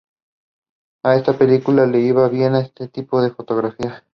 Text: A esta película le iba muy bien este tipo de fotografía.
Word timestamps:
A 1.03 1.15
esta 1.15 1.37
película 1.37 1.85
le 1.85 1.99
iba 1.99 2.27
muy 2.27 2.35
bien 2.39 2.55
este 2.55 2.87
tipo 2.87 3.21
de 3.21 3.29
fotografía. 3.29 4.03